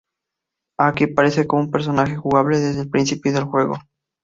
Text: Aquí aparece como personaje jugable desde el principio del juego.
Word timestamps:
Aquí 0.79 1.03
aparece 1.03 1.45
como 1.45 1.69
personaje 1.69 2.15
jugable 2.15 2.57
desde 2.57 2.81
el 2.81 2.89
principio 2.89 3.33
del 3.33 3.43
juego. 3.43 3.77